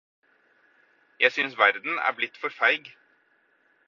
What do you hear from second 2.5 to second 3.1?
feig.